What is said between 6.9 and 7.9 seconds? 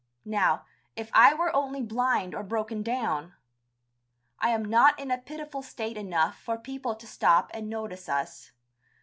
to stop and